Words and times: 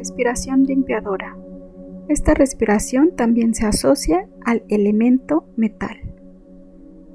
Respiración 0.00 0.64
limpiadora. 0.64 1.36
Esta 2.08 2.32
respiración 2.32 3.10
también 3.16 3.52
se 3.52 3.66
asocia 3.66 4.26
al 4.46 4.62
elemento 4.70 5.44
metal. 5.58 5.94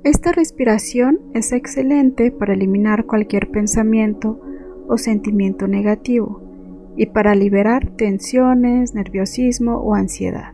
Esta 0.04 0.32
respiración 0.32 1.20
es 1.34 1.52
excelente 1.52 2.30
para 2.30 2.54
eliminar 2.54 3.08
cualquier 3.08 3.50
pensamiento 3.50 4.40
o 4.88 5.00
sentimiento 5.00 5.68
negativo 5.68 6.44
y 6.96 7.08
para 7.08 7.34
liberar 7.34 7.90
tensiones, 7.98 8.94
nerviosismo 8.94 9.78
o 9.78 9.96
ansiedad. 9.96 10.54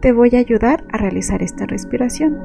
Te 0.00 0.12
voy 0.12 0.30
a 0.36 0.38
ayudar 0.38 0.84
a 0.92 0.96
realizar 0.96 1.42
esta 1.42 1.66
respiración. 1.66 2.38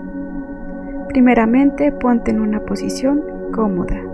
Primeramente, 1.10 1.92
ponte 1.92 2.32
en 2.32 2.40
una 2.40 2.66
posición 2.66 3.22
cómoda 3.54 4.12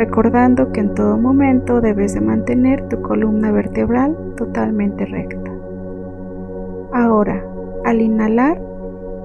recordando 0.00 0.72
que 0.72 0.80
en 0.80 0.94
todo 0.94 1.18
momento 1.18 1.82
debes 1.82 2.14
de 2.14 2.22
mantener 2.22 2.88
tu 2.88 3.02
columna 3.02 3.52
vertebral 3.52 4.16
totalmente 4.34 5.04
recta. 5.04 5.50
Ahora, 6.94 7.44
al 7.84 8.00
inhalar, 8.00 8.58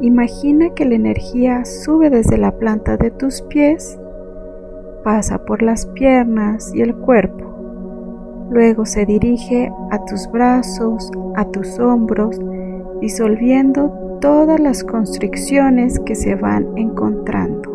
imagina 0.02 0.72
que 0.72 0.84
la 0.84 0.96
energía 0.96 1.64
sube 1.64 2.10
desde 2.10 2.38
la 2.38 2.52
planta 2.52 2.98
de 2.98 3.10
tus 3.10 3.42
pies, 3.44 3.98
pasa 5.06 5.46
por 5.46 5.62
las 5.62 5.86
piernas 5.86 6.76
y 6.76 6.82
el 6.82 6.94
cuerpo, 6.94 8.50
luego 8.52 8.86
se 8.86 9.06
dirige 9.06 9.72
a 9.92 10.04
tus 10.04 10.30
brazos, 10.30 11.10
a 11.38 11.46
tus 11.46 11.80
hombros, 11.80 12.38
disolviendo 13.00 14.20
todas 14.20 14.60
las 14.60 14.84
constricciones 14.84 16.02
que 16.02 16.16
se 16.16 16.36
van 16.36 16.68
encontrando. 16.78 17.75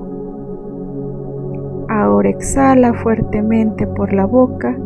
Exhala 2.26 2.92
fuertemente 2.94 3.86
por 3.86 4.12
la 4.12 4.26
boca, 4.26 4.76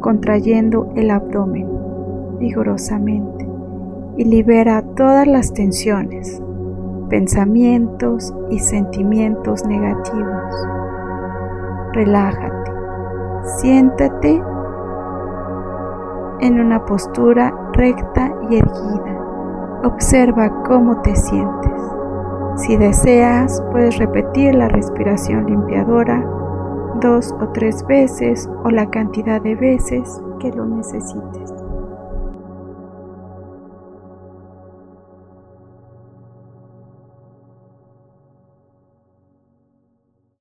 contrayendo 0.00 0.92
el 0.96 1.10
abdomen 1.10 1.68
vigorosamente 2.38 3.46
y 4.16 4.24
libera 4.24 4.82
todas 4.96 5.26
las 5.26 5.52
tensiones, 5.52 6.42
pensamientos 7.08 8.34
y 8.50 8.58
sentimientos 8.58 9.66
negativos. 9.66 10.68
Relájate, 11.92 12.72
siéntate 13.58 14.42
en 16.40 16.60
una 16.60 16.84
postura 16.84 17.54
recta 17.72 18.32
y 18.50 18.56
erguida. 18.56 19.80
Observa 19.84 20.62
cómo 20.64 21.00
te 21.02 21.14
sientes. 21.14 21.82
Si 22.56 22.76
deseas, 22.76 23.62
puedes 23.70 23.98
repetir 23.98 24.54
la 24.54 24.68
respiración 24.68 25.46
limpiadora 25.46 26.24
dos 27.00 27.34
o 27.40 27.48
tres 27.52 27.86
veces 27.86 28.48
o 28.64 28.70
la 28.70 28.90
cantidad 28.90 29.40
de 29.40 29.54
veces 29.54 30.20
que 30.40 30.50
lo 30.50 30.66
necesites. 30.66 31.55